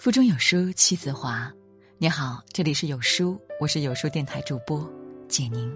[0.00, 1.52] 腹中有书气自华。
[1.98, 4.90] 你好，这里是有书，我是有书电台主播
[5.28, 5.70] 简宁。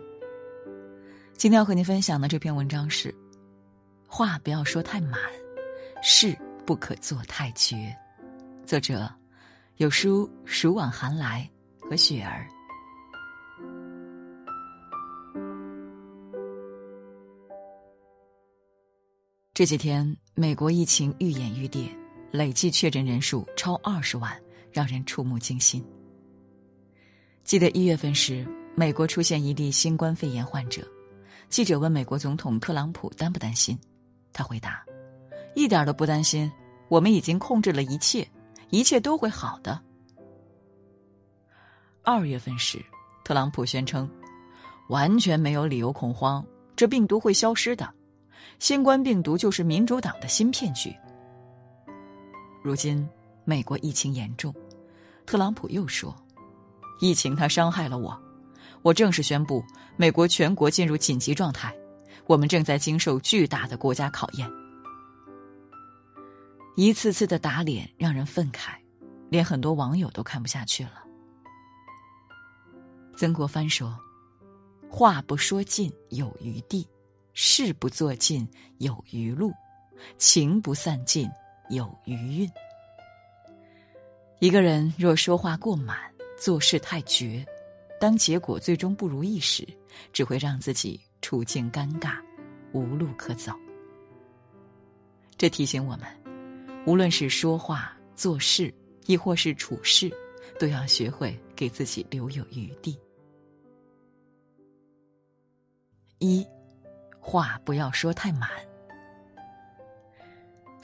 [1.35, 3.15] 今天要和您分享的这篇文章是：
[4.07, 5.21] 话不要说太满，
[6.03, 7.95] 事不可做太绝。
[8.65, 9.13] 作者
[9.77, 11.47] 有书暑往寒来
[11.79, 12.49] 和雪儿。
[19.53, 21.87] 这几天，美国疫情愈演愈烈。
[22.35, 24.37] 累计确诊人数超二十万，
[24.73, 25.81] 让人触目惊心。
[27.45, 30.85] 记得一月份时，美国出现一例新冠肺炎患者，
[31.49, 33.79] 记者问美国总统特朗普担不担心，
[34.33, 34.85] 他回答
[35.55, 36.51] ：“一点都不担心，
[36.89, 38.29] 我们已经控制了一切，
[38.71, 39.81] 一切都会好的。”
[42.03, 42.85] 二月份时，
[43.25, 44.11] 特朗普宣称
[44.91, 47.89] ：“完全没有理由恐慌，这病毒会消失的，
[48.59, 50.93] 新冠病毒就是民主党的新骗局。”
[52.65, 53.07] 如今，
[53.45, 54.55] 美国疫情严重，
[55.27, 56.17] 特朗普又说
[56.99, 58.19] ：“疫情它伤害了我，
[58.81, 59.63] 我正式宣布
[59.99, 61.77] 美国全国进入紧急状态，
[62.27, 64.51] 我们正在经受巨大的国家考验。”
[66.75, 68.77] 一次次的打脸让人愤慨，
[69.29, 71.05] 连很多网友都看不下去了。
[73.15, 73.95] 曾国藩说
[74.89, 76.89] ：“话不说尽有余地，
[77.35, 78.49] 事不做尽
[78.79, 79.53] 有余路，
[80.17, 81.29] 情不散尽。”
[81.69, 82.51] 有余韵。
[84.41, 85.97] 一个人若说话过满，
[86.39, 87.45] 做事太绝，
[88.01, 89.67] 当结果最终不如意时，
[90.13, 92.19] 只会让自己处境尴尬，
[92.73, 93.53] 无路可走。
[95.37, 96.07] 这提醒我们，
[96.87, 98.73] 无论是说话、做事，
[99.07, 100.13] 亦或是处事，
[100.59, 102.99] 都要学会给自己留有余地。
[106.19, 106.47] 一，
[107.19, 108.51] 话不要说太满。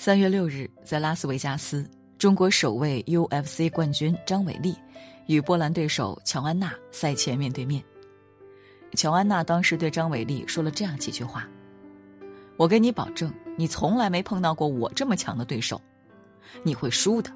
[0.02, 4.74] 三月六日，在拉斯维加斯，中国首位 UFC 冠军张伟丽
[5.26, 7.84] 与波兰对手乔安娜赛前面对面。
[8.94, 11.46] 乔安娜当时对张伟丽说了这样几句话
[12.56, 15.78] ：“我跟你保证，你从来没碰到过我这么强的对手，
[16.62, 17.30] 你会输的，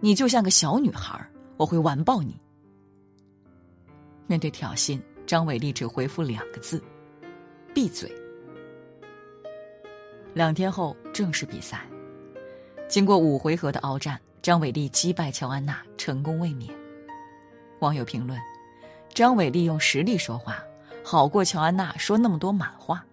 [0.00, 1.24] 你就像个小女孩，
[1.56, 2.36] 我会完爆你。”
[4.26, 6.82] 面对挑衅，张伟丽只回复两个字
[7.72, 8.12] ：“闭嘴。”
[10.34, 11.86] 两天后，正式比赛。
[12.88, 16.74] 经过五回合的鏖战，张伟丽击败乔安娜，成功卫冕。
[17.80, 18.40] 网友评论
[19.12, 20.58] ：“张伟丽用实力说话，
[21.04, 23.04] 好过乔安娜说那么多满话。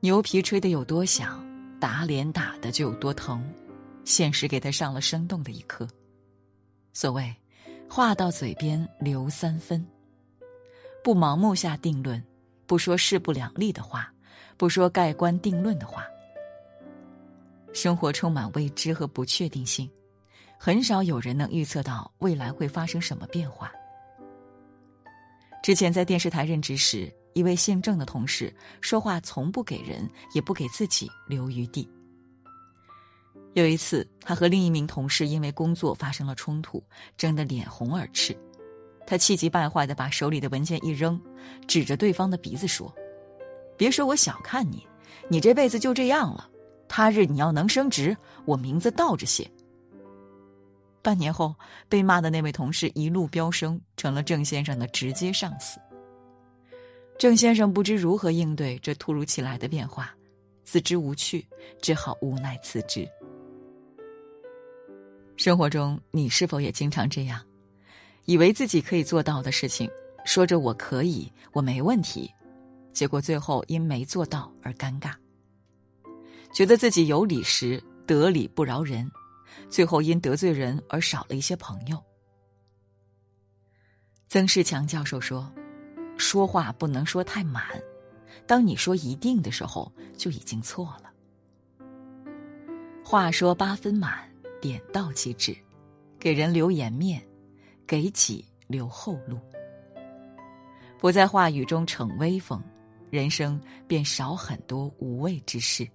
[0.00, 1.44] 牛皮吹得有多响，
[1.78, 3.46] 打脸打的就有多疼。
[4.04, 5.86] 现实给他上了生动的一课。
[6.94, 7.32] 所谓
[7.88, 9.86] ‘话到嘴边留三分’，
[11.04, 12.20] 不盲目下定论，
[12.66, 14.10] 不说势不两立的话，
[14.56, 16.06] 不说盖棺定论的话。”
[17.72, 19.90] 生活充满未知和不确定性，
[20.58, 23.72] 很少有人能预测到未来会发生什么变化。
[25.62, 31.88] 之前在电视台任职时，一位姓郑的同事说话从不给人，也不给自己留余地。
[33.54, 36.82] 有一次，他和另一名同事因为工作发生了冲突，
[37.16, 38.36] 争得脸红耳赤，
[39.06, 41.20] 他气急败坏的把手里的文件一扔，
[41.66, 42.92] 指着对方的鼻子说
[43.76, 44.86] ：“别说我小看你，
[45.28, 46.48] 你这辈子就这样了。”
[46.94, 48.14] 他日你要能升职，
[48.44, 49.50] 我名字倒着写。
[51.00, 51.54] 半年后，
[51.88, 55.80] 被骂的那位同事一路飙升，成了郑先生的直接上司。
[57.18, 60.14] 郑先生不知如何应对这突如其来的变化，
[60.64, 61.42] 自知无趣，
[61.80, 63.08] 只好无奈辞职。
[65.38, 67.40] 生活中，你是否也经常这样，
[68.26, 69.90] 以为自己可以做到的事情，
[70.26, 72.30] 说着我可以，我没问题，
[72.92, 75.14] 结果最后因没做到而尴尬。
[76.52, 79.10] 觉得自己有理时得理不饶人，
[79.70, 81.98] 最后因得罪人而少了一些朋友。
[84.28, 85.50] 曾仕强教授说
[86.18, 87.64] ：“说话不能说太满，
[88.46, 91.10] 当你说一定的时候，就已经错了。
[93.02, 94.30] 话说八分满，
[94.60, 95.56] 点到即止，
[96.18, 97.22] 给人留颜面，
[97.86, 99.38] 给己留后路。
[100.98, 102.62] 不在话语中逞威风，
[103.10, 105.88] 人生便少很多无谓之事。”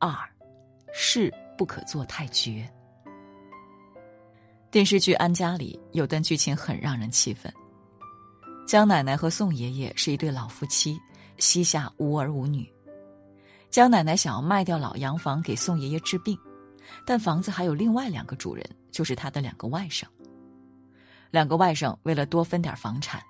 [0.00, 0.16] 二，
[0.92, 2.68] 事不可做太绝。
[4.70, 7.52] 电视剧《安家》里有段剧情很让人气愤。
[8.64, 10.96] 江奶奶和宋爷爷是一对老夫妻，
[11.38, 12.70] 膝下无儿无女。
[13.70, 16.38] 江奶奶想要卖掉老洋房给宋爷爷治病，
[17.04, 20.04] 但房子还有另外两个主人，就是他的两个外甥。
[21.30, 23.20] 两个外甥为了多分点房产，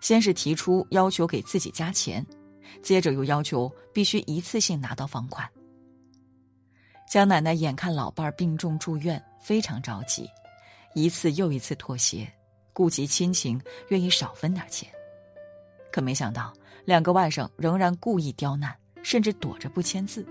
[0.00, 2.26] 先是提出要求给自己加钱，
[2.82, 5.48] 接着又要求必须一次性拿到房款。
[7.06, 10.28] 江奶奶眼看老伴儿病重住院，非常着急，
[10.94, 12.30] 一次又一次妥协，
[12.72, 14.90] 顾及亲情，愿意少分点钱。
[15.92, 16.52] 可没想到，
[16.84, 20.26] 两个外甥仍然故意刁难，甚至躲着不签字。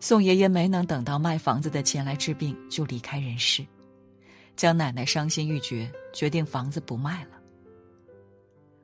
[0.00, 3.64] 宋爷爷没能等到卖房子的钱来治病，就离开人世。
[4.56, 7.30] 江奶奶伤心欲绝，决定房子不卖了。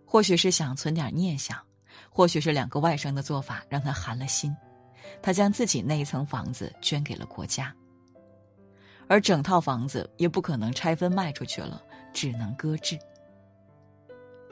[0.07, 1.59] 或许是想存点念想，
[2.09, 4.57] 或许是两个外甥的做法让她寒了心。
[5.23, 7.75] 他将自己那一层房子捐给了国家，
[9.07, 11.83] 而整套房子也不可能拆分卖出去了，
[12.13, 12.99] 只能搁置。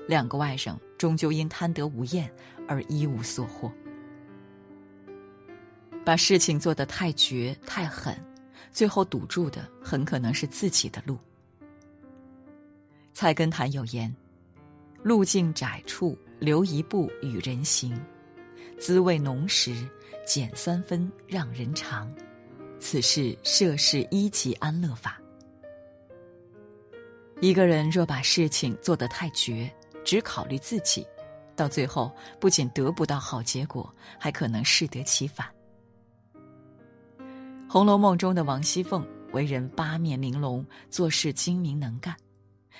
[0.08, 2.28] 两个外甥终究因贪得无厌
[2.66, 3.70] 而一无所获，
[6.04, 8.16] 把事情做得太绝太狠，
[8.72, 11.16] 最后堵住的很可能是自己的路。
[13.12, 14.12] 菜根谭有言
[15.04, 17.94] ：“路径窄处留一步与人行，
[18.80, 19.88] 滋味浓时。”
[20.24, 22.12] 减三分让人尝，
[22.78, 25.20] 此事涉世一级安乐法。
[27.40, 29.68] 一个人若把事情做得太绝，
[30.04, 31.04] 只考虑自己，
[31.56, 35.46] 到最后不仅得不到好结果，还可能适得其反。
[37.68, 42.14] 《红楼梦》中的王熙凤为人八面玲珑，做事精明能干，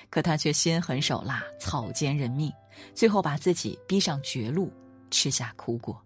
[0.09, 2.49] 可她却心狠手辣，草菅人命，
[2.93, 4.71] 最后把自己逼上绝路，
[5.11, 6.01] 吃下苦果。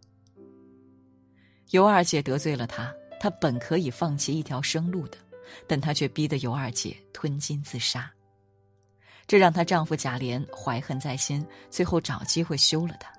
[1.72, 5.18] 尤二姐得罪了他，他本可以放弃一条生路的，
[5.68, 8.12] 但他却逼得尤二姐吞金自杀。
[9.28, 13.12] 这让她丈夫贾琏怀恨在心，最后找机会休了她。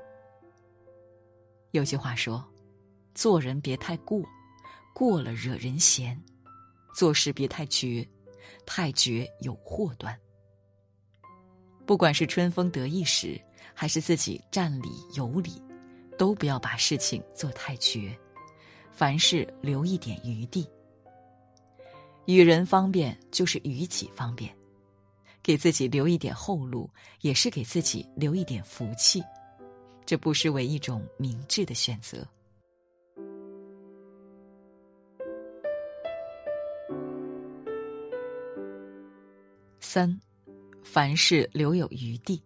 [1.73, 2.43] 有句话说
[3.15, 4.23] ：“做人别太过，
[4.95, 6.17] 过了惹人嫌；
[6.95, 8.09] 做事别太绝，
[8.65, 10.19] 太绝有祸端。”
[11.85, 13.39] 不管是春风得意时，
[13.75, 15.63] 还是自己占理有理，
[16.17, 18.19] 都不要把事情做太绝。
[18.99, 20.69] 凡事留一点余地，
[22.27, 24.53] 与人方便就是与己方便，
[25.41, 26.91] 给自己留一点后路，
[27.21, 29.23] 也是给自己留一点福气，
[30.05, 32.27] 这不失为一种明智的选择。
[39.79, 40.21] 三，
[40.83, 42.43] 凡事留有余地。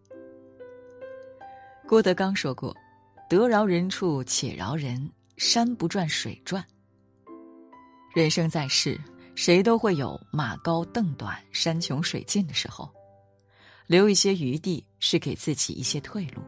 [1.88, 2.76] 郭德纲说过
[3.26, 5.10] ：“得饶人处且饶人。”
[5.44, 6.64] 山不转水转。
[8.14, 8.96] 人生在世，
[9.34, 12.88] 谁都会有马高凳短、山穷水尽的时候，
[13.88, 16.40] 留一些余地是给自己一些退路。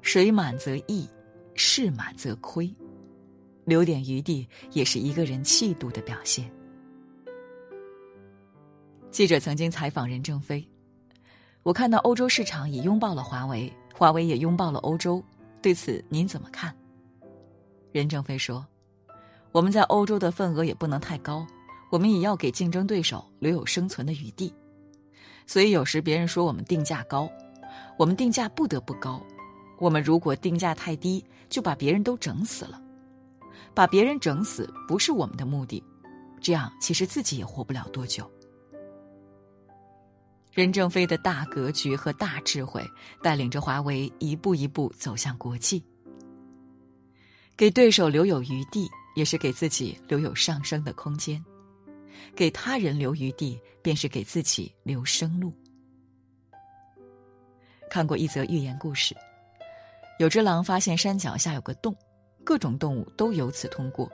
[0.00, 1.08] 水满则溢，
[1.56, 2.72] 事满则亏，
[3.64, 6.48] 留点余地也是一个人气度的表现。
[9.10, 10.64] 记者曾经采访任正非，
[11.64, 15.20] 我看到欧洲市场已拥抱了华为，华为也拥抱了欧洲，
[15.60, 16.72] 对此您怎么看？
[17.92, 18.66] 任正非说
[19.52, 21.46] ：“我们在欧洲的份额也不能太高，
[21.90, 24.52] 我们也要给竞争对手留有生存的余地。
[25.46, 27.30] 所以有时别人说我们定价高，
[27.98, 29.22] 我们定价不得不高。
[29.78, 32.80] 我们如果定价太低，就把别人都整死了。
[33.74, 35.82] 把别人整死不是我们的目的，
[36.40, 38.30] 这样其实自己也活不了多久。”
[40.52, 42.86] 任正非的大格局和大智慧，
[43.22, 45.82] 带领着华为一步一步走向国际。
[47.56, 51.38] 给对手留有余地，也是给自己留有上升的空间；
[52.34, 55.52] 给他人留余地，便是给自己留生路。
[57.90, 59.14] 看过一则寓言故事，
[60.18, 61.94] 有只狼发现山脚下有个洞，
[62.42, 64.10] 各种动物都由此通过，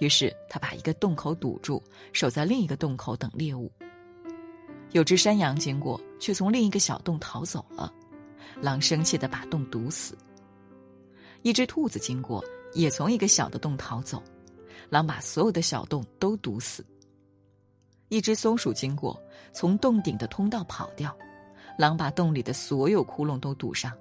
[0.00, 1.82] 于是他把一个洞口堵住，
[2.12, 3.70] 守在另一个洞口等猎物。
[4.92, 7.92] 有只山羊经过，却从另一个小洞逃走了，
[8.62, 10.16] 狼生气的把洞堵死。
[11.42, 12.42] 一只兔子经过。
[12.74, 14.22] 也从一个小的洞逃走，
[14.90, 16.84] 狼把所有的小洞都堵死。
[18.08, 19.20] 一只松鼠经过，
[19.52, 21.16] 从洞顶的通道跑掉，
[21.78, 23.92] 狼把洞里的所有窟窿都堵上。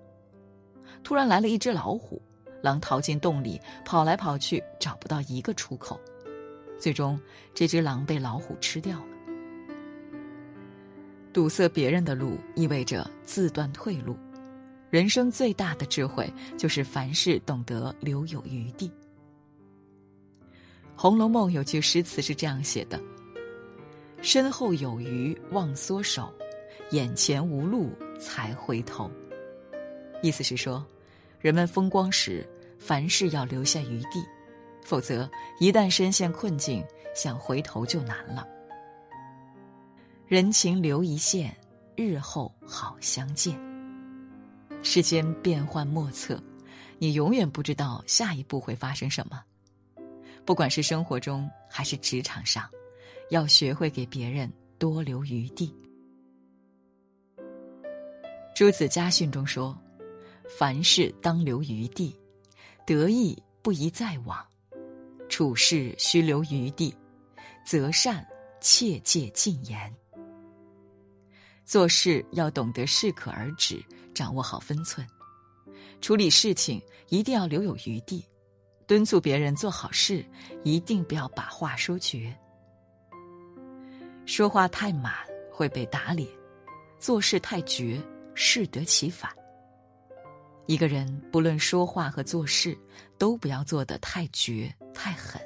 [1.04, 2.22] 突然来了一只老虎，
[2.62, 6.00] 狼逃进洞里，跑来跑去找不到一个出口，
[6.80, 7.20] 最终
[7.54, 9.06] 这只狼被老虎吃掉了。
[11.34, 14.18] 堵塞别人的路，意味着自断退路。
[14.90, 18.88] 人生最大的智慧，就是凡事懂得留有余地。
[20.96, 23.00] 《红楼梦》有句诗词是这样写的
[24.22, 26.34] ：“身后有余忘缩手，
[26.92, 29.12] 眼前无路才回头。”
[30.24, 30.84] 意思是说，
[31.40, 32.48] 人们风光时，
[32.80, 34.26] 凡事要留下余地，
[34.84, 35.30] 否则
[35.60, 38.48] 一旦深陷困境，想回头就难了。
[40.26, 41.56] 人情留一线，
[41.96, 43.77] 日后好相见。
[44.90, 46.42] 世间变幻莫测，
[46.98, 49.44] 你永远不知道下一步会发生什么。
[50.46, 52.70] 不管是生活中还是职场上，
[53.30, 55.76] 要学会给别人多留余地。
[58.56, 59.78] 朱子家训中说
[60.58, 62.18] ：“凡事当留余地，
[62.86, 64.42] 得意不宜再往，
[65.28, 66.96] 处事须留余地，
[67.66, 68.26] 择善
[68.62, 69.94] 切戒禁言。
[71.66, 73.84] 做事要懂得适可而止，
[74.18, 75.06] 掌握好分寸；
[76.02, 78.26] 处理事情一定要留有余地，
[78.88, 80.26] 敦促别人做好事，
[80.64, 82.36] 一定不要把话说绝。
[84.26, 85.14] 说话太满
[85.52, 86.28] 会被打脸，
[86.98, 88.02] 做事太绝。”
[88.40, 89.32] 适得其反。
[90.68, 92.78] 一个人不论说话和做事，
[93.18, 95.42] 都不要做得太绝太狠，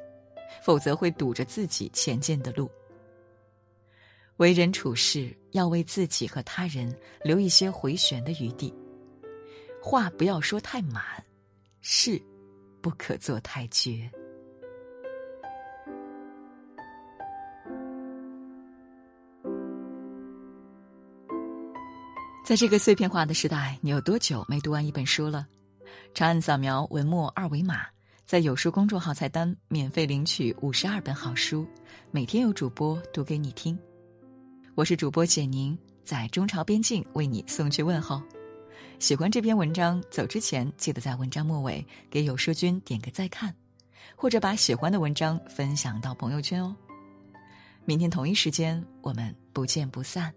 [0.61, 2.69] 否则会堵着自己前进的路。
[4.35, 6.93] 为人处事要为自己和他人
[7.23, 8.73] 留一些回旋的余地，
[9.81, 11.03] 话不要说太满，
[11.81, 12.21] 事
[12.81, 14.09] 不可做太绝。
[22.43, 25.47] 在这个碎片化的时代，你有多久没读完一本书了？
[26.13, 27.85] 长按扫描文末二维码，
[28.25, 31.65] 在有书公众号菜单免费领取五十二本好书，
[32.09, 33.77] 每天有主播读给你听。
[34.73, 38.21] 我是主播简宁，在中朝边境为你送去问候。
[38.99, 43.53] 喜欢这篇文章，走之前记得在文章末尾给有书君点个再看，
[44.15, 46.73] 或者把喜欢的文章分享到朋友圈哦。
[47.83, 50.33] 明天同一时间，我们不见不散。